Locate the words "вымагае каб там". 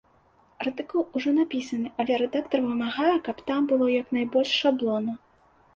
2.71-3.61